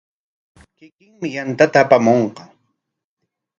Kikinmi 0.77 1.27
yantata 1.35 1.77
apamunqa. 1.83 2.43